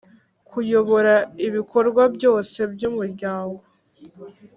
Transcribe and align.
Kuyobora 0.49 1.13
ibikorwa 1.47 2.03
byose 2.15 2.57
by’Umuryango; 2.73 3.61